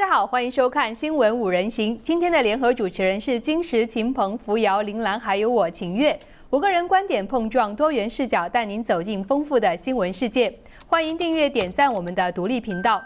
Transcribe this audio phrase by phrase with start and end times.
[0.00, 1.94] 大家好，欢迎收看《新闻五人行》。
[2.02, 6.18] 今天的联合主持人是金石、秦鹏、扶摇、林兰，还有我秦月。
[6.48, 10.50] 五个人观点碰撞，多元视角带您走进丰富的新闻世界。
[10.86, 12.98] 欢迎订阅、点赞我们的独立频道。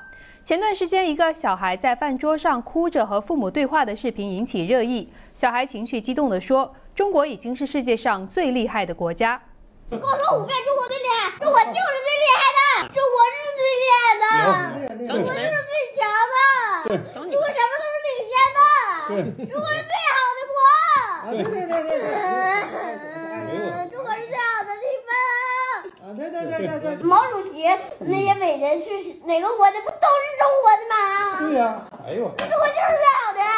[0.45, 5.09] 前段时间，一个小孩在饭桌上哭着和父母对话的视频引起热议。
[5.35, 9.43] 小孩情绪激动地说：“中国已经是世界上最厉害的国家。”
[9.91, 14.25] 跟我说五遍，中国最厉害，中国就是最厉害的，中国是最厉害的，
[15.07, 15.99] 中国就是最强
[16.33, 18.59] 的，中国什么都是领先的，
[19.53, 20.57] 中国是最好的国。
[21.25, 25.09] 对对对对嗯 中国是最好的地方。
[26.17, 27.03] 对对对对对。
[27.03, 27.65] 毛主席
[28.01, 28.87] 那些伟人是
[29.25, 29.81] 哪个国的？
[29.83, 30.95] 不都是中国的吗？
[31.41, 33.51] 对呀，哎呦，中国就是最好的呀。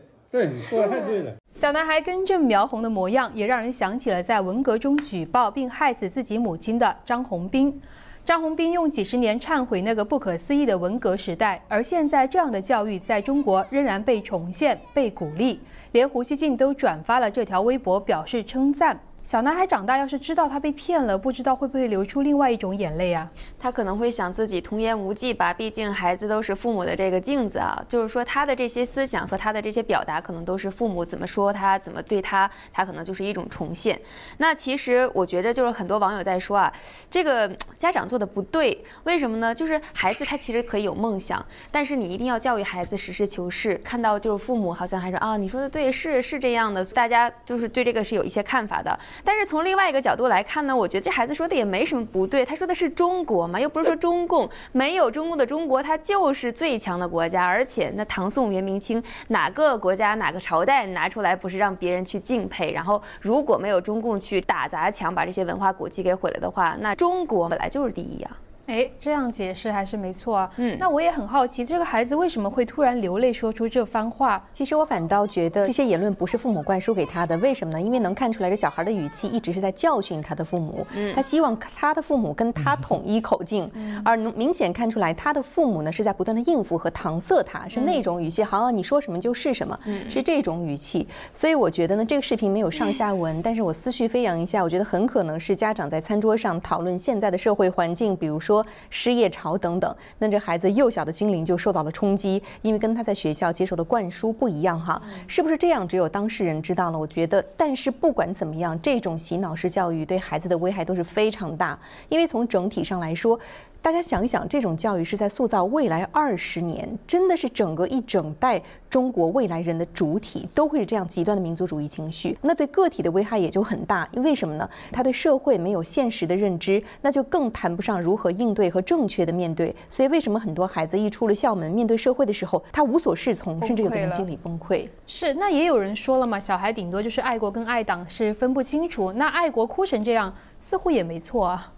[0.30, 1.32] 对你说的太对了。
[1.62, 7.80] 小男孩根正苗红的模样，也让人想起了在文革中举报并害死自己母亲的张宏斌。
[8.24, 15.60] 张宏斌用几十年忏悔那个不可思议的文革时代，而现在这样的教育在中国仍然被重现、被鼓励，
[15.92, 18.98] 连胡锡进都转发了这条微博表示称赞。
[19.22, 23.30] 小男孩长大要是知道他被骗了，不知道会不会流出另外一种眼泪啊？
[23.56, 27.80] 他可能会想自己童言无忌吧，毕竟孩子都是父母的这个镜子啊。
[27.88, 33.96] 就是说他的这些思想和他的这些表达，可能都是父母怎么说他，怎么对他，他可能就是一种重现。
[34.38, 36.72] 那其实我觉得就是很多网友在说啊，
[37.08, 39.54] 这个家长做的不对，为什么呢？
[39.54, 43.76] 就是孩子他其实可以有梦想，但是你一定要教育孩子实事求是。
[43.84, 48.98] 看到就是父母好像还说啊，你说的对，是是这样的，大家就是对这个是有一些看法的。
[49.24, 52.44] 但是从另外一个角度来看呢，我觉得这孩子说的也没什么不对。
[52.44, 54.48] 他说的是中国嘛，又不是说中共。
[54.72, 57.44] 没有中共的中国，它就是最强的国家。
[57.44, 62.72] 而且那唐宋元明清哪个国家哪个朝代拿出来不是让别人去敬佩？
[62.72, 68.30] 然后如果没有中共去打砸抢，把这些文化古迹给毁了的话，那中国本来就是第一呀。
[68.66, 70.50] 哎，这样解释还是没错啊。
[70.56, 74.42] 嗯那我也很好奇，这个孩子为什么会突然流泪说出这番话？
[74.52, 77.80] 其实我反倒觉得这些言论不是父母灌输给他的，为什么呢？
[77.80, 83.70] 因为能看出来这小孩的语气一直是在教训他的父母，他希望他的父母跟他统一口径，
[84.04, 89.78] 而能明显看出来他的父母呢是在不断的应付和搪塞他，是那种语气，好，你说什么就是什么，
[90.08, 91.06] 是这种语气。
[91.32, 98.51] 所以我觉得呢，这个视频没有上下文，但是我思绪飞扬一下，我觉得很可能是家长在餐桌上讨论现在的社会环境，比如说
[98.90, 105.86] 失业潮等等，那这孩子幼小的心灵就受到了冲击，因为跟他在学校接受的灌输不一样哈，是不是这样？
[105.86, 106.98] 只有当事人知道了。
[106.98, 113.38] 我觉得，但是不管怎么样，这种洗脑式教育对孩子的危害都是非常大，因为从整体上来说。
[113.82, 124.08] 大家想一想，这种教育是在塑造未来二十年，真的是整个一整代中国未来人的主体都会是这样极端的民族主义情绪，那对个体的危害也就很大。
[124.12, 124.70] 因为什么呢？
[124.92, 129.74] 他对社会没有现实的认知，那就更谈不上如何应对和正确的面对。
[129.90, 134.86] 所以，为什么很多孩子一出了校门，面对社会的时候，他无所适从，甚至有的人心理崩溃？
[135.08, 141.72] 是，那也有人说了嘛，小孩顶多就是爱国跟爱党是分不清楚，那爱国哭成这样，似乎也没错啊。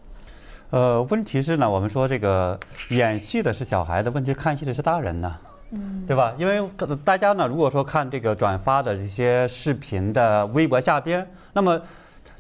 [0.74, 2.58] 呃，问题是呢，我们说这个
[2.88, 5.32] 演戏的是小孩子，问题看戏的是大人呢，
[5.70, 6.34] 嗯，对吧？
[6.36, 6.68] 因为
[7.04, 11.80] 大家呢，如果说看这个转发的这些视频的微博下边，那么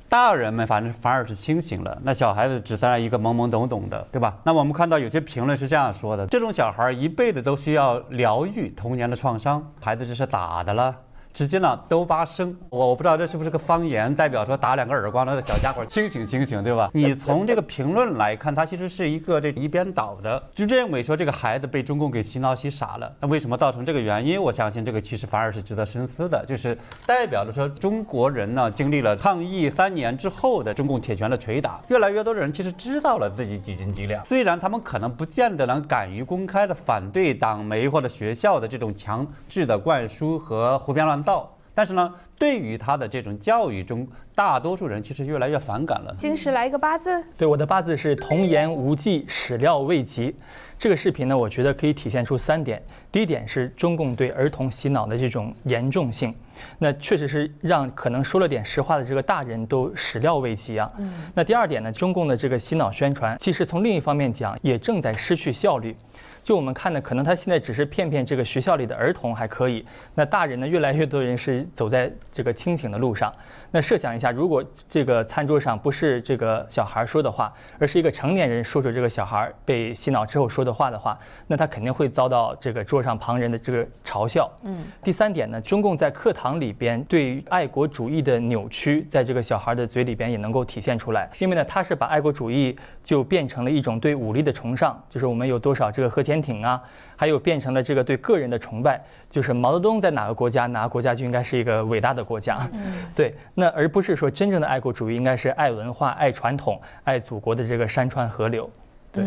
[0.08, 4.36] 大人们反正反而是清醒了，那小孩子只在那一个懵懵懂懂的，对吧？
[4.42, 10.96] 那我们看到有些评论是这样说的：这种小孩一辈子都需要疗愈童年的创伤，孩子这是打的了。
[11.34, 16.88] 直接呢都发生，我我不知道这是不是个方言，代表说打两个耳光，那个小家伙清醒清醒，对吧？
[16.94, 23.12] 你从这个评论来看，它其实是一个这一边倒的，就认为说这个孩子被中共给洗脑洗傻了。
[23.18, 24.40] 那为什么造成这个原因？
[24.40, 41.50] 我相信这个其实反而是值得深思的，就是代表着说中国人呢经历了抗疫三年之后的中共铁拳的捶打，越来越多的人其实知道了自己几斤几两，虽然他们可能不见得能敢于公开的反对党媒或者学校的这种强制的灌输和胡编乱造。
[41.76, 46.14] 但是呢，对于他的这种教育中，大多数人其实越来越反感了。
[46.16, 50.32] 金石来一个八字，对，我的八字是童言无忌，始料未及。
[50.78, 52.80] 这个视频呢，我觉得可以体现出三点。
[53.10, 56.32] 第一点是中共对儿童洗脑的这种严重性，
[56.78, 60.88] 那确实是让可能说了点实话的这个大人都始料未及啊。
[61.34, 65.96] 那第二点呢，中共的这个洗脑宣传，其实从另一方面讲，也正在失去效率。
[66.44, 69.82] 就我们看呢，可能他现在只是骗骗这个学校里的儿童还可以，
[70.14, 73.32] 那大人呢，越来越多人是走在这个清醒的路上。
[73.74, 81.18] 那设想一下，如果这个餐桌上不是这个小孩说的话，而是一个成年人说出这个小孩被洗脑之后说的话的话，
[81.48, 84.48] 那他肯定会遭到这个桌上旁人的这个嘲笑。
[84.62, 84.84] 嗯。
[85.02, 91.28] 第三点呢，中共在课堂里边对于爱国主义的扭曲，在这个小孩的嘴里边也能够体现出来。
[91.40, 96.82] 因为呢，他是把爱国主义就变成了一种对武力的崇尚，就是我们有多少这个核潜潜艇啊，
[97.16, 99.00] 还有变成了这个对个人的崇拜，
[99.30, 102.68] 就是毛泽东在哪个国家，哪个国家就应该是一个伟大的国家。
[102.72, 108.68] 嗯对，那而不是说真正的爱国主义应该是爱文化、爱传统、爱祖国的这个山川河流。
[109.12, 109.24] 对。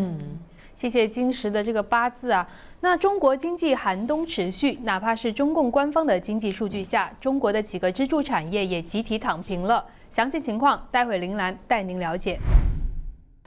[0.74, 2.48] 谢谢金石的这个八字啊。
[2.78, 9.84] 那中国经济寒冬持续，哪怕是中共官方的经济数据下，中国的几个支柱产业也集体躺平了。
[10.08, 12.38] 详细情况，待会林兰带您了解。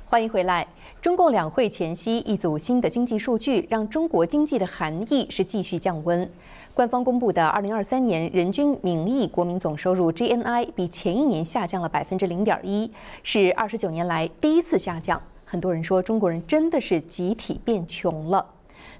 [0.05, 0.67] 欢迎回来。
[0.99, 6.29] 中共两会前夕，一组新的经济数据让中国经济的寒意是继续降温。
[6.73, 12.89] 官方公布的二零二三年人均名义国民总收入 GNI 比前一年下降了百分之零点一，
[13.23, 15.21] 是二十九年来第一次下降。
[15.43, 18.45] 很多人说，中国人真的是集体变穷了。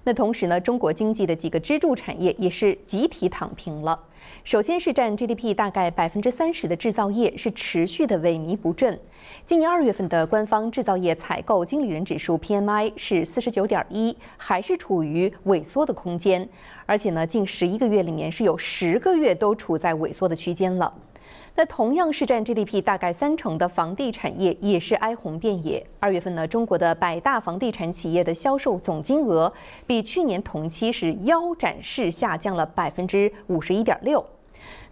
[0.03, 3.97] 那同时呢，中国经济的几个支柱产业也是集体躺平了。
[4.43, 8.99] 首先是占 GDP 大概百分之三十的制造业是持续的萎靡不振。
[9.45, 16.47] 今年二月份的官方制造业采购经理人指数 PMI 是四十九点一，还是处于萎缩的空间。
[16.85, 20.93] 而且呢，近十一个月里面是有十个月都处在萎缩的区间了。
[21.53, 25.85] 那同样是占 GDP 大概三成的房地产业也是哀鸿遍野。
[25.99, 29.51] 二月份呢，中国的百大房地产企业的销售总金额
[29.85, 34.25] 比去年同期是腰斩式下降了百分之五十一点六。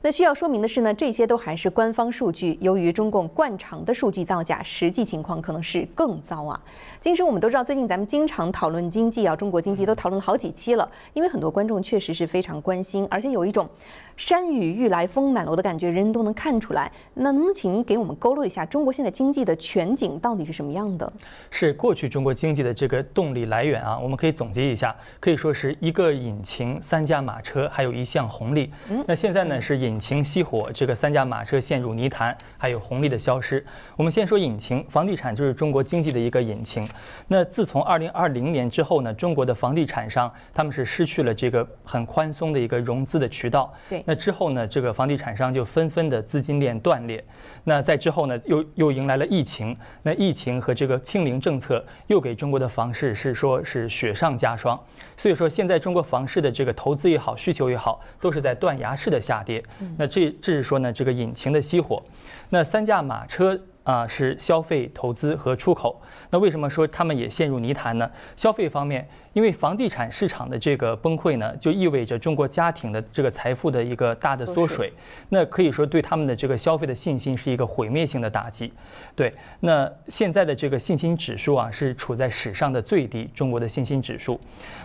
[0.01, 2.57] 那需要说明的是呢，这些都还是官方数据。
[2.61, 6.57] 由于中共惯常的数据造假，实际情况可能是更糟啊。
[7.01, 10.89] 今时我们都知道，最近咱们经常讨论经济啊，中国经济都讨论了好几期了。
[11.13, 13.67] 因为很多观众确实是非常关心，而且有一种
[14.15, 16.89] 山雨欲来风满楼的感觉，人人都能看出来。
[17.13, 21.11] 那能请您给我们勾勒一下中国现在经济的全景到底是什么样的？
[21.49, 28.71] 是过去中国经济的这个动力来源啊，我们可以总结一下，可以说是一个引擎、三驾马车，还有一项红利。
[29.05, 29.88] 那现在呢是引。
[29.89, 33.65] 引擎熄火，这个三驾马车陷入泥潭，还有红利的消失。
[33.95, 36.88] 我们先说引擎，房地产就是中国经济的一个引擎。
[37.27, 43.74] 那自从二零二零年之后呢，中国的房地产商他们是失去了这个很宽松的一个融资的渠道。
[43.89, 44.03] 对。
[44.06, 47.24] 那之后呢，这个房地产商就纷纷的资金链断裂。
[47.63, 49.75] 那在之后呢，又又迎来了疫情。
[50.03, 54.80] 那疫情和这个清零政策又给中国的房市是说是雪上加霜。
[55.18, 59.63] 所以说现在中国房市的这个投资也好，需求也好，都是在断崖式的下跌。
[59.97, 62.01] 那这这是说呢，这个引擎的熄火，
[62.49, 63.59] 那三驾马车。
[63.89, 66.00] 啊，是消费、投资和出口。
[66.30, 68.07] 那为什么说他们也陷入泥潭呢？
[68.36, 74.94] 消费方面，因为房地产市场的这个崩溃呢，就意味着中国家庭的这个财富的一个大的缩水。
[75.30, 78.71] 那可以说对他们的这个消费的信心是一个毁灭性的打击。
[79.15, 83.27] 对，那现在的这个信心指数啊，是处在史上的最低。
[83.33, 84.39] 中国的信心指数。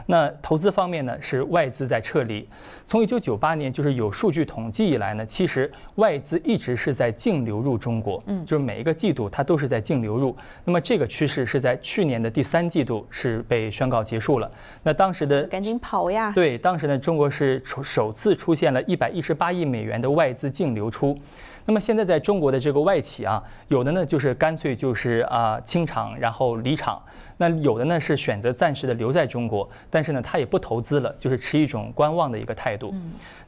[0.06, 2.48] 那投资方面呢，是外资在撤离。
[2.86, 8.22] 从一九九八年就是有数据统计以来呢，其实外资一直是在净流入中国。
[8.28, 8.93] 嗯，就是每一个。
[8.94, 14.50] 季度它都是在净流入，那么这个趋势是在去年的第三季度是被宣告结束了。
[14.82, 16.32] 那当时的赶紧跑呀！
[16.34, 21.18] 对，当时呢，中国是首首次出现了一百一十八亿美元的外资净流出。
[21.66, 27.02] 那么现在在中国的这个外企啊，有的呢就是干脆就是啊清场然后离场，
[27.38, 32.94] 那有的呢是选择暂时的留在中国，但是呢他也不投资了，就是持一种观望的一个态度。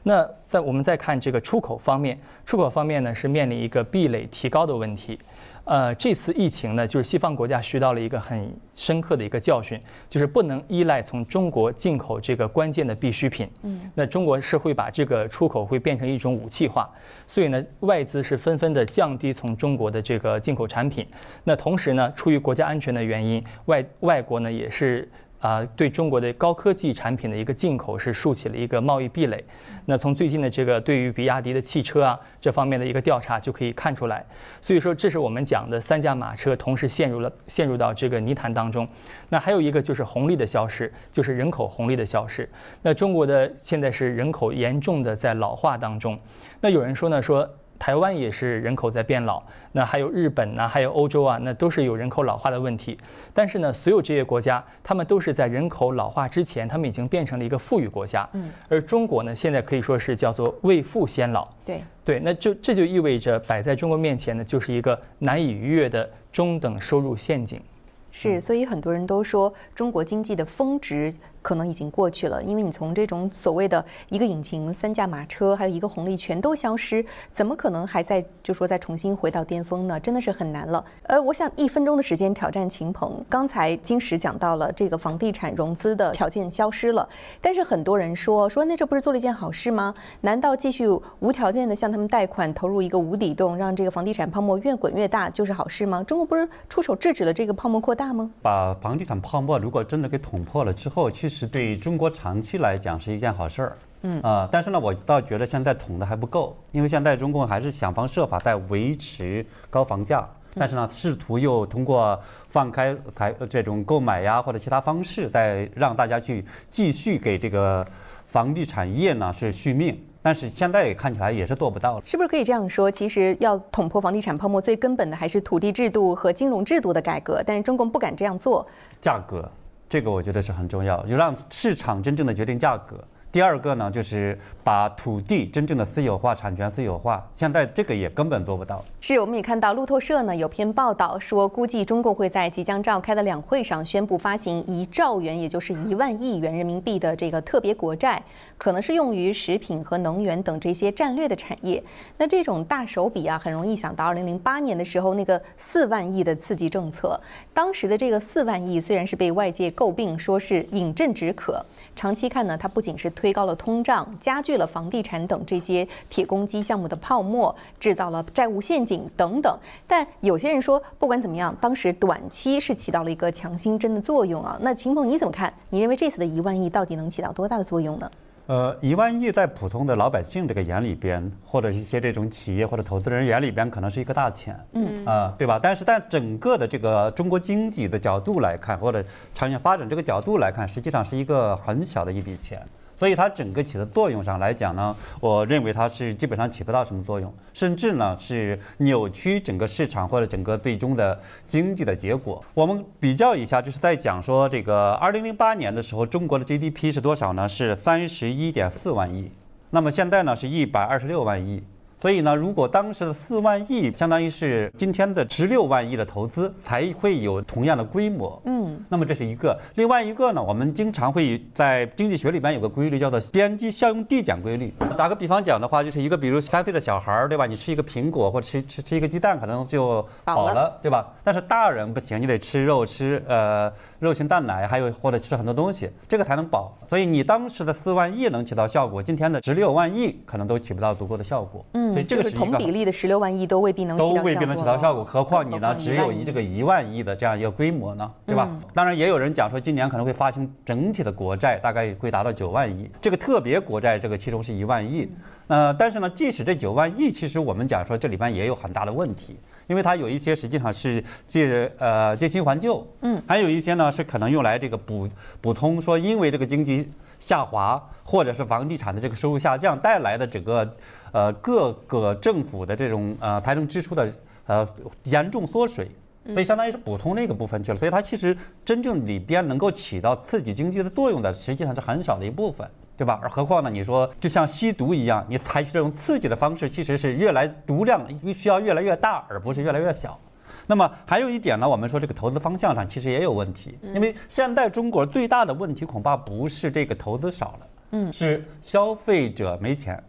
[0.01, 5.19] 那在我们再看这个出口方面，出口方面呢是面临一个壁垒提高的问题。
[5.67, 13.49] 呃，这次疫情呢，就是西方国家学到了一个很深刻的一个教训，就是不能依赖从中国进口这个关键的必需品。
[13.63, 16.89] 嗯，那中国是会把这个出口会变成一种武器化，
[17.27, 21.05] 所以呢，外资是纷纷的降低从中国的这个进口产品。
[21.43, 25.07] 那同时呢，出于国家安全的原因，外外国呢也是。
[25.39, 29.43] 啊，对中国的高科技产品的一个进口是竖起了一个贸易壁垒。
[29.85, 34.25] 那从最近的这个对于比亚迪的汽车啊这方面的一个调查就可以看出来。
[34.61, 38.87] 所以说，这是我们讲的三驾马车同时陷入了陷入到这个泥潭当中。
[39.29, 42.49] 那还有一个就是红利的消失，就是人口红利的消失。
[42.81, 46.19] 那中国的现在是人口严重的在老化当中。
[46.61, 47.47] 那有人说呢说。
[47.79, 49.41] 台湾也是人口在变老，
[49.71, 52.97] 那还有日本呢，还有欧洲啊，那都是有人口老化的问题。
[53.33, 58.27] 但是呢，所有这些国家，他们都是在人口老化之前，他们已经变成了一个富裕国家。
[58.33, 58.51] 嗯。
[58.67, 61.47] 而中国呢，现在可以说是叫做未富先老。
[61.65, 61.81] 对。
[62.03, 67.61] 对，那就这就意味着摆在中国面前呢，就是一个难以逾越的中等收入陷阱。
[68.09, 71.13] 是，所以很多人都说中国经济的峰值。
[71.41, 79.99] 可能已经过去了，因为你从这种所谓的一个引擎、三驾马车，还有一个红利全都消失，怎么可能还在就说再重新回到巅峰呢？
[79.99, 80.83] 真的是很难了。
[81.03, 83.23] 呃，我想一分钟的时间挑战秦鹏。
[83.29, 87.07] 刚才金石讲到了这个房地产融资的条件消失了，
[87.41, 89.93] 但是很多人说说那这不是做了一件好事吗？
[90.21, 90.87] 难道继续
[91.19, 96.03] 无条件的向他们贷款，投入一个无底洞，让这个房地产泡沫越滚越大就是好事吗？
[96.03, 98.29] 中国不是出手制止了这个泡沫扩大吗？
[98.41, 103.77] 把房地产泡沫如果真的给捅破了之后，其其实对中国长期来讲是一件好事儿。
[104.03, 112.17] 嗯啊，但是呢，我倒觉得现在捅的还不够，因为现在中共还是想方设法在维持高房价，但是呢，试图又通过
[112.47, 117.85] 放开财这种购买呀或者其他方式，再让大家去继续给这个
[118.27, 120.01] 房地产业呢是续命。
[120.21, 122.89] 但是现在看起来也是做不到了，是不是可以这样说？
[122.89, 127.43] 其实要捅破房地产泡沫，最根本的还是土地制度和金融制度的改革。
[127.45, 128.65] 但是中共不敢这样做。
[129.01, 129.49] 价格，
[129.89, 133.03] 这个我觉得是很重要，就让市场真正的决定价格。
[133.31, 138.83] 第二个呢，就是把土地真正的私有化、产权私有化，现在这个也根本做不到。
[139.01, 148.21] 是，我们也看到路透社呢有篇报道说，估计中共会在即将召开的两会上宣布发行一兆元，也就是一万亿元人民币的这个特别国债，
[148.57, 151.81] 可能是用于食品和能源等这些战略的产业。
[152.17, 157.19] 那这种大手笔啊，很容易想到二零零八年的时候那个四万亿的刺激政策。
[157.53, 161.63] 当时的这个四万亿虽然是被外界诟病说是饮鸩止渴。
[161.95, 169.57] 长期看呢，它不仅是推高了通胀，加剧了房地产等这些铁公鸡项目的泡沫，制造了债务陷阱等等。
[169.87, 174.55] 但有些人说，不管怎么样，当时短期是起到了一个强心针的作用啊。
[174.61, 175.51] 那秦鹏你怎么看？
[175.71, 178.11] 你认为这次的一万亿到底能起到多大的作用呢？
[178.45, 185.59] 呃，一万亿在普通的老百姓这个眼里边，或者一些这种企业或者投资人眼里边，可能是一个大钱，嗯啊，对吧？
[185.61, 192.61] 但是在整个的这个中国经济的角度来看，或者长远发展这个角度来看，实际上是一个很小的一笔钱。
[192.97, 202.43] 所以它整个起的作用上来讲呢，我认为它是基本上起不到什么作用，甚至呢是扭曲整个市场或者整个最终的经济的结果。
[202.55, 207.47] 我们比较一下，就是在讲说这个二零零八年的时候，中国的 GDP 是多少呢？
[207.47, 209.31] 是三十一点四万亿，
[209.69, 211.63] 那么现在呢是一百二十六万亿。
[211.99, 218.39] 所以呢，如果当时的四万亿相当于是今天的十六万亿的投资，才会有同样的规模。
[218.45, 219.59] 嗯，那么这是一个。
[219.75, 224.71] 另外一个呢，我们经常会在经济学里边有个规律，叫做边际效用递减规律。
[224.95, 227.47] 打个比方讲的话，就是一个比如三岁的小孩儿，对吧？
[227.47, 231.07] 你吃一个苹果或者吃吃吃一个鸡蛋，可能就好了，对吧？
[231.23, 236.71] 但是大人不行，你得吃肉，吃呃肉禽蛋奶，还有或者吃很多东西，这个才能保。
[236.87, 241.65] 所以你当时的四万亿能起到效果，今天的十六万亿可能都起不到足够的效果。
[241.73, 241.93] 嗯。
[241.93, 245.75] 所以这个是同比例的十六万亿都未必能都未必能起到效果，何况你呢？
[245.79, 248.49] 只有一这个一万亿的这样一个规模呢，对吧？
[248.73, 252.89] 当然也有人讲说，今年可能会发行整体的国债，大概会达到九万亿。
[253.01, 255.09] 这个特别国债这个其中是一万亿，
[255.47, 265.07] 呃，但是呢，即使这九万亿，其实我们讲说这里边也有很大的问题，因为它有一些实际上是借呃借新还旧，嗯，还有一些呢是可能用来这个补
[265.39, 270.75] 补充说因为这个经济下滑或者是房地产的这个收入下降带来的整个。
[271.13, 274.13] 呃，各个政府的这种呃财政支出的
[274.45, 274.67] 呃
[275.05, 275.89] 严重缩水，
[276.33, 277.77] 所以相当于是补充那个部分去了。
[277.77, 283.19] 所以它其实真正里边能够起到刺激经济的作用的，实际上是很少的一部分，对吧？
[283.21, 283.69] 而何况呢？
[283.69, 288.01] 你说就像吸毒一样，你采取这种刺激的方式，其实是越来毒量
[288.33, 290.19] 需要越来越大，而不是越来越小。
[290.65, 300.03] 那么还有一点呢，我们说这个投资方向上其实也有问题，因为现在中国最大的问题恐怕不是这个投资少了，嗯，是消费者没钱。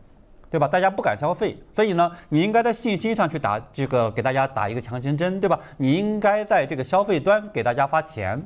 [0.51, 0.67] 对吧？
[0.67, 5.61] 大家不敢消费，所以呢，你应该在信心上去打这个，给大家打一个强心针，对吧？
[5.77, 8.43] 你应该在这个消费端给大家发钱，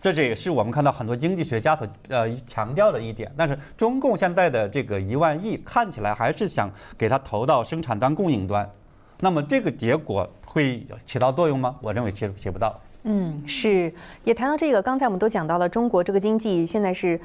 [0.00, 3.30] 这这也是我们看到很多经济学家所呃强调的一点。
[3.36, 8.68] 但是中共现在的这个一万亿看起来还是想给它投到生产端、供应端，
[9.20, 11.76] 那么这个结果会起到作用吗？
[11.82, 12.80] 我认为起起不到。
[13.02, 13.92] 嗯，是。
[14.24, 17.20] 也谈到这个，刚才我们都讲到了中国这个经济现在是。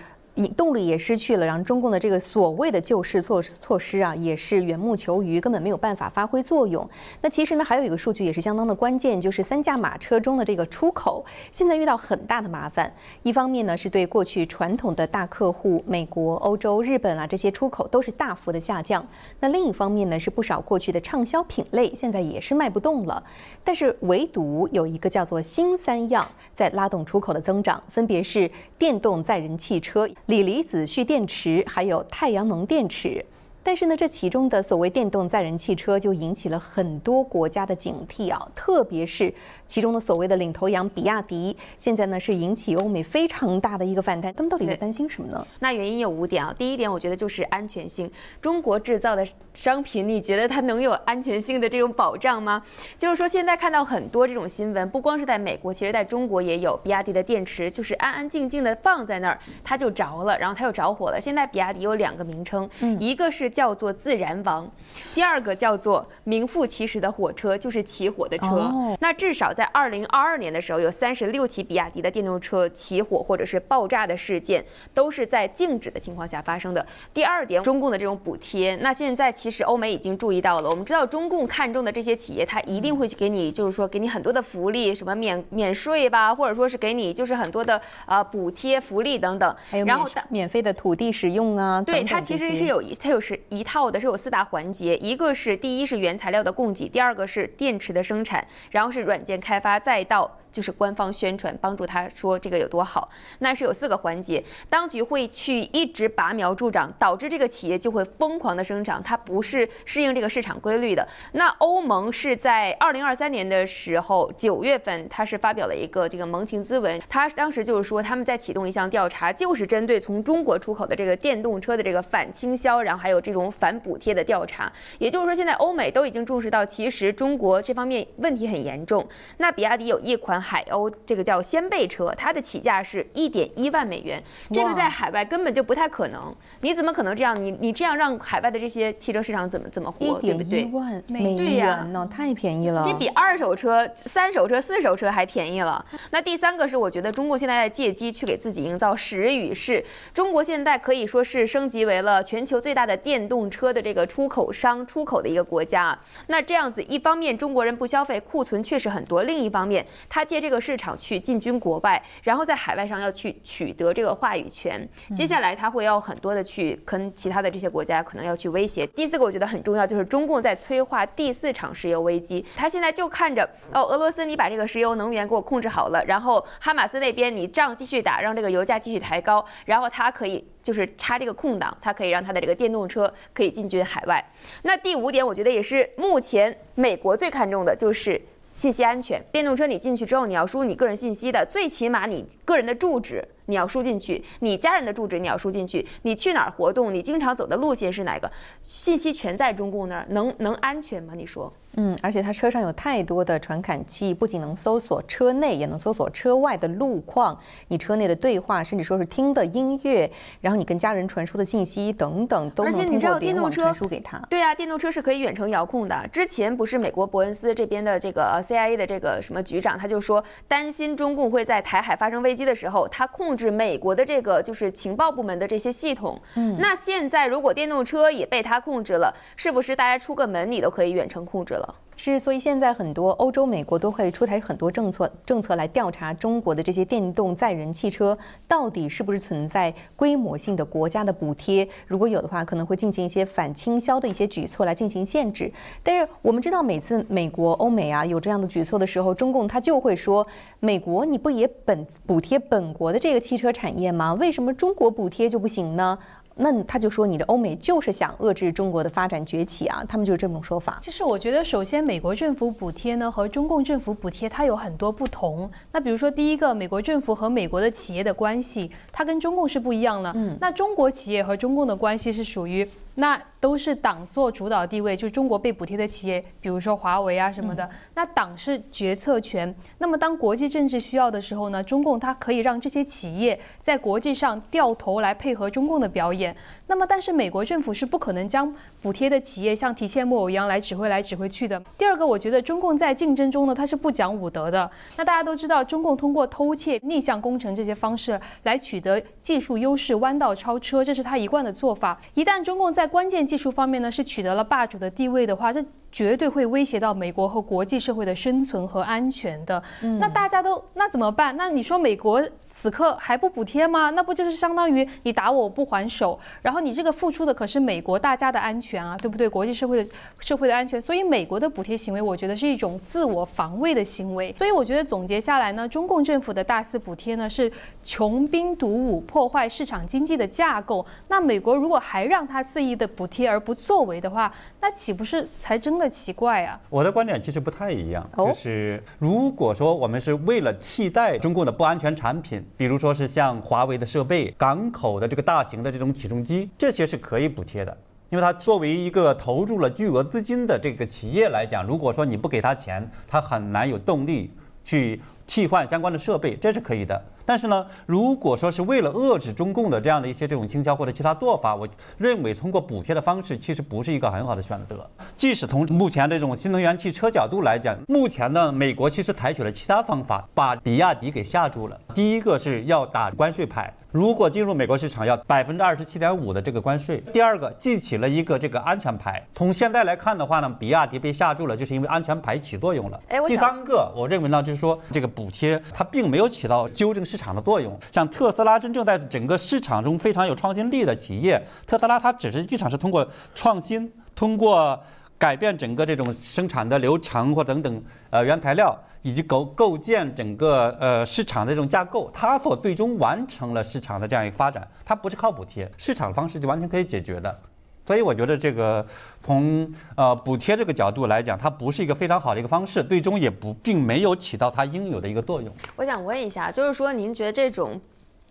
[0.55, 6.87] 动力也失去了，然后中共的这个所谓的救市措措施啊，也是缘木求鱼，根本没有办法发挥作用。
[7.21, 12.93] 那其实呢，还有一个数据也是相当的关键，就是三驾马车中的这个出口，现在遇到很大的麻烦。
[13.23, 19.05] 一方面呢，是对过去传统的大客户，美国、欧洲、日本啊这些出口都是大幅的下降。
[19.39, 23.23] 那另一方面呢，是不少过去的畅销品类现在也是卖不动了。
[23.63, 30.07] 但是唯独有一个叫做新三样在拉动出口的增长，分别是电动载人汽车。
[30.27, 33.23] 锂离子蓄电池，还有太阳能电池。
[33.65, 39.33] 但是呢，这其中的所谓电动载人汽车就引起了很多国家的警惕啊，特别是
[39.65, 44.31] 其中的所谓的领头羊比亚迪，现在呢是引起欧美非常大的一个反弹。
[44.35, 45.47] 他们到底在担心什么呢？
[45.61, 46.53] 那原因有五点啊。
[46.55, 48.07] 第一点，我觉得就是安全性。
[48.39, 52.61] 中国制造的商品，你觉得它能有安全性的这种保障吗？
[52.99, 61.19] 就是说，现在看到很多这种新闻，不光是在美国，其实在中国也有，比亚迪的电池就是安安静静的放在那儿，它就着了，然后它又着火了。
[61.19, 62.69] 现在比亚迪有两个名称，
[62.99, 63.54] 一个是。
[63.55, 64.69] 叫做自然王，
[65.13, 68.47] 第二个叫做名副其实的火车，就是起火的车。
[68.47, 76.85] 哦那至少在二零二二年的时候，有三十六起比亚迪的电动车起火或者是爆炸的事件，都是在静止的情况下发生的。
[77.13, 80.69] 第二点，中共的这种补贴，那现在其实欧美已经注意到了。
[80.69, 89.55] 我们知道中共看中的这些企业，它一定会去给你，就是说给你很多的福利，什么免免税吧，或者说是给你就是很多的呃补贴福利等等。
[89.69, 94.95] 还有免然后当免费的土地使用啊，对，等它其实是有一，它有是一套的，是有四大环节。
[94.97, 103.09] 一个是第一是原材料的供给，第二个是电池的生产，然后是软件开发，再到就是官方宣传，帮助他说这个有多好。
[103.39, 111.07] 那是有四个环节，当局会去一直拔苗助长，导致这个企业就会疯狂的生长，它不是适应这个市场规律的。
[111.33, 124.71] 那欧盟是在二零二三年的时候九月份，它是发表了一个这个盟情咨文，它当时就是说他们在启动一项调查，就是针对从中国出口的这个电动车的这个反倾销，然后还有这种反补贴的调查。
[124.97, 129.05] 也就是说，现在欧美都已经重视到，其实中国这方面问题很严重。
[129.37, 136.33] 那比亚迪有一款海鸥，这个叫掀背车，它的起价是一点一万美元，这个在海外根本就不太可能。
[136.61, 137.39] 你怎么可能这样？
[137.39, 140.71] 你你这样让海外的这些汽车市场怎么怎么活，对不对点一？
[140.71, 142.83] 万美对呀元呢，太便宜了。
[142.85, 145.85] 这比二手车、三手车、四手车还便宜了。
[146.11, 149.83] 那第三个是，我觉得中国现在在借机去给自己营造时与势。
[150.13, 156.03] 中国现在可以说是升级为了全球最大的电动车的这个出口商、出口的一个国家啊。
[156.27, 164.87] 那这样子，一方面中国人不消费，库存确实很多；另一方面，他借这个市场去进军国外，然后在海外上要去取得这个话语权。
[165.15, 168.85] 接下来他会要很多的去跟其他的这些国家可能要去威胁。
[168.87, 172.45] 第四个我觉得很重要，就是中共在催化第四场石油危机。
[172.55, 184.21] 他现在就看着哦，俄罗斯你把这个石油能源给我控制好了，然后哈马斯那边你仗继续打，让这个油价继续抬高，然后他可以就是插这个空档，它可以让它的这个电动车可以进军海外。
[184.63, 188.19] 那第五点，我觉得也是目前美国最看重的就是。
[188.55, 201.13] 信息安全，电动车你进去之后，你要输你个人信息的，最起码你个人的住址你要输进去，你家人的住址你要输进去，你去哪儿活动，你经常走的路线是哪个，信息全在中共那儿，能能安全吗？
[201.17, 201.51] 你说？
[201.77, 210.09] 嗯，而且它车上有太多的传感器，不仅能搜索车内，也能搜索车外的路况、你车内的对话，甚至说是听的音乐，
[210.41, 214.17] 然后你跟家人传输的信息等等，都而且你能通知道电动过联网传车输给他。
[214.29, 216.07] 对啊，电动车是可以远程遥控的。
[216.11, 226.21] 之前不是美国伯恩斯这边的这个呃 CIA 的这个什么局长，他就说担心中共会在台海发生危机的时候，他控制美国的这个就是情报部门的这些系统。
[226.35, 231.64] 嗯，那现在如果电动车也被他控制了，是不是大家出个门你都可以远程控制了？
[231.97, 241.67] 是，所以现在很多欧洲、美国都会出台很多政策，政策来调查中国的这些电动载人汽车到底是不是存在规模性的国家的补贴。
[241.87, 245.51] 如果有的话，可能会进行一些反倾销的一些举措来进行限制。
[245.81, 250.25] 但是我们知道，每次美国、欧美啊有这样的举措的时候，中共他就会说：
[250.59, 254.13] 美国你不也本补贴本国的这个汽车产业吗？
[254.15, 255.97] 为什么中国补贴就不行呢？
[256.35, 260.77] 那他就说你的欧美就是想遏制中国的发展崛起啊，他们就是这种说法。
[260.81, 265.49] 其实我觉得，首先美国政府补贴呢和中共政府补贴它有很多不同。
[265.71, 270.11] 那比如说，第一个，美国政府和美国的企业的关系，它跟中共是不一样的。
[270.15, 279.53] 嗯，那中国企业和中共的关系是属于那都是党做主导地位，就是中国被补贴的企业，比如说华为啊什么的，那党是决策权。
[279.77, 286.35] 那么当国际政治需要的时候呢，中共它可以让这些企业在国际上掉头来配合中共的表演。
[286.65, 291.61] 那么，但是美国政府是不可能将补贴的企业像提线木偶一样来指挥来指挥去的。
[291.77, 294.67] 第二个，我觉得中共在竞争中呢，它是不讲武德的。
[294.97, 302.01] 那大家都知道，中共通过偷窃、逆向工程这些方式来取得技术优势、弯道超车，这是他一贯的做法。
[302.15, 305.61] 一旦中共在关键技技术方面呢是取得了霸主的地位的话，这
[305.95, 309.63] 绝对会威胁到美国和国际社会的生存和安全的。
[309.97, 311.37] 那大家都那怎么办？
[311.37, 313.91] 那你说美国此刻还不补贴吗？
[313.91, 319.29] 那不就是相当于你打我我不还手，然后你这个付出的可是美国大家的安全啊，对不对？
[319.29, 324.35] 国际社会的社会的安全，所以美国的补贴行为，我觉得是一种自我防卫的行为。
[324.37, 327.49] 所以我觉得总结下来呢，中共政府的大肆补贴呢是
[327.85, 330.85] 穷兵黩武，破坏市场经济的架构。
[331.07, 336.59] 那美国如果还让他肆意的补贴而不作为的话，那岂不是才真的奇怪啊？
[336.69, 347.75] 我的观点其实不太一样，哦就是如果说我们是为了替代中共的不安全产品，比如说是像华为的设备、港口的这个大型的这种起重机，这些是可以补贴的。
[348.09, 354.31] 因为它作为一个投入了巨额资金的这个企业来讲，如果说你不给他钱，他很难有动力
[354.63, 357.01] 去替换相关的设备，这是可以的。
[357.27, 364.87] 但是呢，如果说是为了遏制中共的这样的一些这种倾销或者其他做法，我认为通过补贴的方式其实不是一个很好的选择。
[365.17, 371.79] 即使从目前这种新能源汽车角度来讲，目前呢，美国其实采取了其他方法把比亚迪给吓住了。
[371.95, 373.73] 第一个是要打关税牌。
[373.95, 377.01] 如果进入美国市场要百分之二十七点五的这个关税。
[377.13, 379.25] 第二个记起了一个这个安全牌。
[379.33, 382.99] 从现在来看的话呢，比亚迪被吓住了，就是因为安全牌起作用了。
[383.07, 387.79] 哎，第三个，我认为呢，就是说这个补贴它并没有起到纠正市场的作用。
[387.89, 394.77] 像特斯拉真正在整个市场中非常有创新力的企业，特斯拉它只是剧场是通过创新，通过。
[395.17, 407.39] 改变整个这种生产的流程或等等，呃，原材料以及构构建整个呃市场的这种架构，它所最终完成了市场的这样一个发展，它不是靠补贴，市场方式就完全可以解决的。
[407.87, 408.85] 所以我觉得这个
[409.23, 415.53] 从呃补贴这个角度来讲，它不是一个非常好的一个方式，最终也不并没有起到它应有的一个作用。
[415.75, 417.79] 我想问一下，就是说您觉得这种？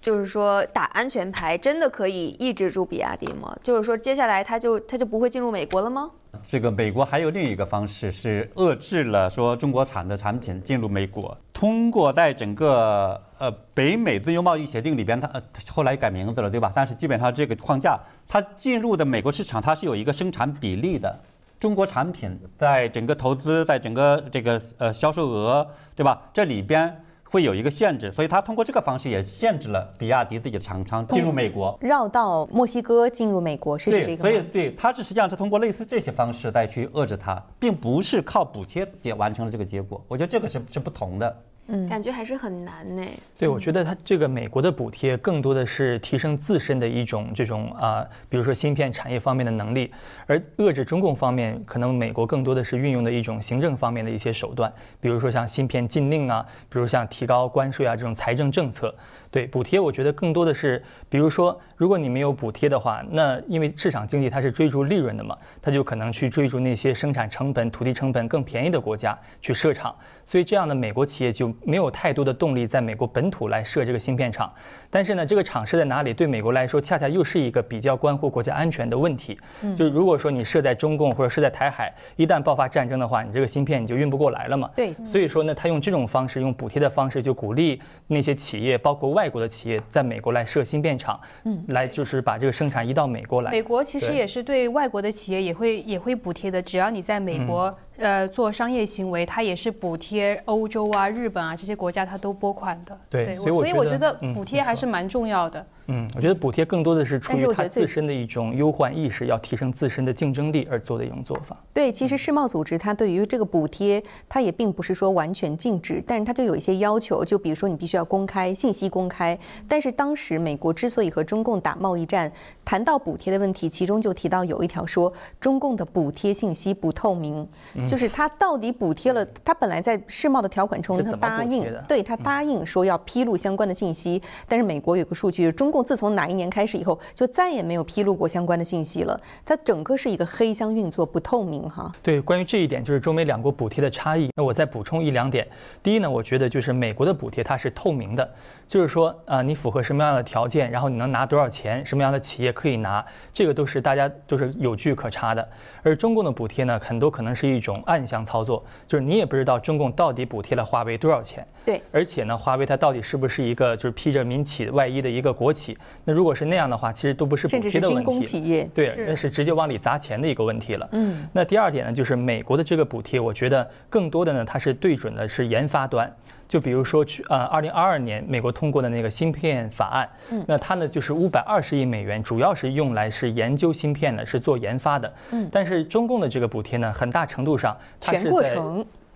[0.00, 3.56] 就是说，打安全牌真的可以抑制住比亚迪吗？
[3.62, 6.10] 就是说，接下来它就它就不会进入美国了吗？
[6.48, 16.72] 这个美国还有另一个方式是遏制了说中国产的产品进入美国，通过在整个呃北美自由贸易协定里边，它呃后来改名字了，对吧？
[16.74, 21.18] 但是基本上这个框架，它进入的美国市场它是有一个生产比例的，
[21.58, 25.66] 中国产品在整个投资，在整个这个呃销售额，
[25.96, 26.22] 对吧？
[26.32, 27.00] 这里边。
[27.34, 40.00] 会有一个限制，所以他通过这个方式也限制了比亚迪自己的厂商进入美国，绕到墨西哥进入美国，是这个所以，对，他是实际上是通过类似这些方式再去遏制它，并不是靠补贴也完成了这个结果。
[40.06, 41.36] 我觉得这个是是不同的。
[41.66, 43.02] 嗯，感觉还是很难呢。
[43.38, 49.90] 对，我觉得它这个美国的补贴更多的是提升自身的一种这种啊，比如说芯片产业方面的能力，
[50.26, 58.94] 而遏制中共方面，可能美国更多的是运用的一种行政方面的一些手段，比如说像芯片禁令啊，比如像提高关税啊这种财政政策。
[59.30, 69.92] 对补贴，我觉得更多的是，比如说，如果你没有补贴的话，那因为市场经济它是追逐利润的嘛，它就可能去追逐那些生产成本、土地成本更便宜的国家去设厂，
[70.24, 74.52] 所以这样的美国企业就没有太多的动力在美国本土来设这个芯片厂。
[74.94, 79.36] 但是呢，这个厂设在哪里，对美国来说恰恰又是一个比较关乎国家安全的问题。
[79.76, 84.70] 就如果说你设在中共或者设在台海，一旦爆发战争的话，你这个芯片你就运不过来了嘛。
[84.76, 89.24] 对，所以说呢，他用这种方式，用补贴的方式，就鼓励那些企业，包括外。
[89.24, 93.50] 外国的企业在美国来设芯片厂，嗯，来就是把这个生产移到美国来。
[93.50, 97.74] 美国其实也是对外国的企业也会也会补贴的，只要你在美国。
[97.96, 102.98] 呃，做商业行为，它也是补贴欧洲啊、日本啊这些国家，它都拨款的。
[103.08, 105.66] 对，所以我觉得补贴还是是蛮重要的。
[105.86, 111.56] 嗯，我觉得补贴更多的是出于它自身的一种忧患意识，要提升自身的竞争力而做的一种做法。
[111.72, 119.38] 对，其实世贸组织它对于这个补贴，它也并不是说完全禁止，但是它就有一些要求，就比如说你必须要公开信息公开。
[119.68, 122.32] 但是当时美国之所以和中共打贸易战，
[122.64, 127.46] 谈到补贴的问题，其中就提到有一条说中共的补贴信息不透明。
[127.86, 129.26] 就是他到底补贴了？
[129.44, 134.22] 他本来在世贸的条款中，他答应，对他答应说要披露相关的信息。
[134.48, 139.20] 但是美国有个数据，中自从哪一年开始以后，就再也没有披露过相关的信息了。
[139.44, 141.92] 它整个是一个黑箱运作，不透明哈。
[142.02, 144.28] 对，关于这一点，就是中美两国补贴的差异。
[144.36, 145.46] 那我再补充一两点。
[145.82, 148.28] 第一呢，我觉得就是美国的补贴它是透明的。
[148.66, 155.46] 就是说，啊，你符合什么样的条件，然后你能拿多少钱，什么样的企业可以拿，这个都是大家都是有据可查的。
[155.82, 161.46] 而中共的补贴呢，很多可能是一种暗箱操作，就是你也不知道中共到底补贴了华为多少钱。
[161.64, 161.80] 对。
[161.92, 165.76] 而且呢，华为它到底是不是一个就是披着民企外衣的一个国企？
[166.04, 167.94] 那如果是那样的话，其实都不是补贴的问题。
[167.96, 168.68] 军工企业。
[168.74, 170.88] 对，那是直接往里砸钱的一个问题了。
[170.92, 171.28] 嗯。
[171.32, 176.10] 那第二点呢，就是美国的这个补贴，我觉得更多的呢，它是对准的是研发端。
[176.46, 188.56] 就比如说去呃，二零二二年美国通过的那个芯片法案，嗯，那它呢就是五百二十亿美元，主要是用来是研究芯片的，是做研发的，嗯，但是中共的这个补贴呢，很大程度上它是在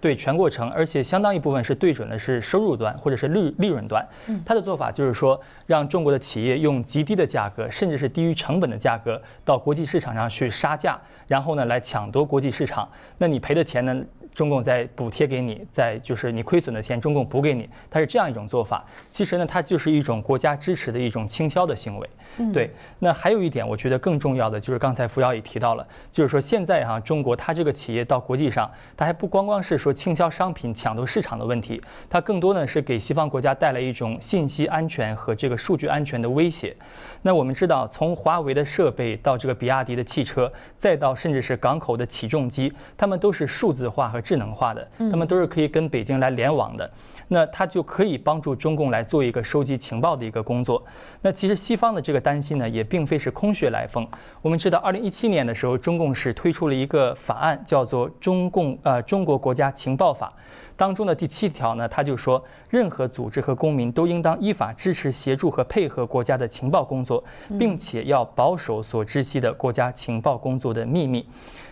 [0.00, 12.88] 对全过程，而且相当一部分是对准的是收入端或者是利利润端，嗯，它的做法就是说让中国的企业用极低的价格，甚至是低于成本的价格到国际市场上去杀价，然后呢来抢夺国际市场，
[13.18, 13.96] 那你赔的钱呢？
[14.38, 18.84] 中共在补贴给你，在就是你亏损的钱，中共补给你，它是这样一种做法。
[19.10, 22.08] 其实呢，它就是一种国家支持的一种倾销的行为。
[22.52, 22.70] 对，
[23.00, 36.76] 那还有一点，我觉得更重要的就是刚才扶摇也提到了，就是说现在哈，中国它这个企业到国际上，它还不光光是说倾销商品、抢夺市场的问题，它更多呢是给西方国家带来一种信息安全和这个数据安全的威胁。
[37.22, 44.22] 那我们知道，从华为的设备到这个比亚迪的汽车，再到甚至是港口的起重机，它们都是数字化和。
[44.28, 46.90] 智能化的，他们都是可以跟北京来联网的。
[47.30, 50.82] 那它就可以帮助中共来做一个收集情报的一个工作。
[51.22, 54.06] 那其实西方的这个担心呢，也并非是空穴来风。
[54.42, 60.32] 我们知道，二零一七年的时候，中共是推出了一个法案，叫做《中共呃中国国家情报法》，
[60.76, 67.22] 当中的第七条呢，他就说，任何组织和公民都应当依法支持、协助和配合国家的情报工作，
[67.58, 71.26] 并且要保守所知悉的国家情报工作的秘密。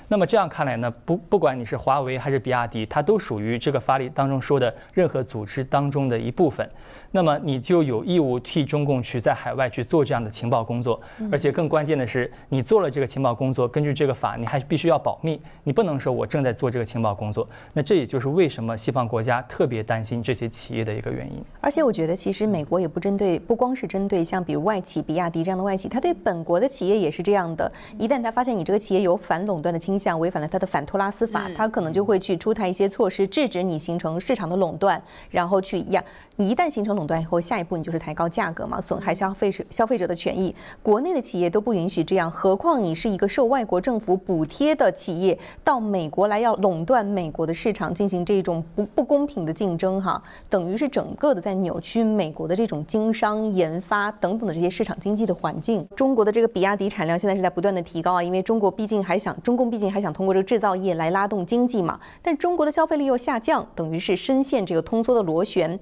[0.09, 6.69] 那么这样看来呢，不不管你是华为还是比亚迪，它都属于这个法律当中说的任何组织当中的一部分。
[7.11, 11.01] 那么你就有义务替中共去在海外去做这样的情报工作，
[11.33, 17.45] 而且更关键的是，你做了这个情报工作，根据这个法，你还必须要保密，你不能说我正在做这个情报工作。
[17.73, 21.45] 那这也就是为什么西方国家特别担心这些企业的一个原因。
[21.61, 27.71] 而且我觉得，其实美国也不针对，不光是针对像比如外企比亚迪这样的外企，它对本国的企业也是这样的。
[27.99, 36.03] 一旦他发现你这个企业有反垄断的倾向，违反了他的反托拉斯法，他可能就会去出台一些措施，制止你形成市场的垄断，然后去压。
[36.37, 40.55] 你一旦形成垄断以后，下一步你就是抬高价格嘛，损害消费者消费者的权益。
[40.83, 55.87] 国内的企业都不允许这样，何况你是一个受外国政府补贴的企业，到美国来要垄断美国的市场，进行这种不不公平的竞争，哈，等是整个的在扭曲美国的这种经商、研发等等的这些市场经济的环境。
[55.97, 61.99] 中国的这个比亚迪产量现在是在不断的提高啊，因为中国毕竟还想，中共毕竟还想通过这个制造业来拉动经济嘛。
[62.23, 65.79] 但中国的消费力又下降，等于是深陷这个通缩的螺旋。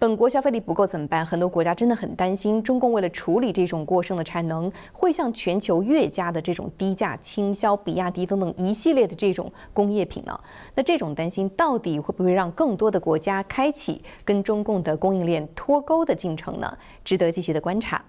[0.00, 1.26] 本国消费力不够怎么办？
[1.26, 10.38] 很多国家真的很担心，中共为了处理这种过剩的产能，会向全球越加的这种低价倾销比亚迪等等一系列的这种工业品呢？
[10.76, 16.78] 那这种担心到底会不会让更多的国家开启跟中共的供应链脱钩的进程呢？
[17.04, 18.00] 值得继续的观察。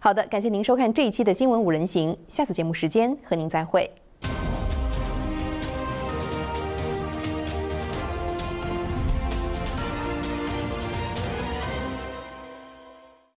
[0.00, 3.90] 好的，感谢您收看这一期的新闻五人行，下次节目时间和您再会。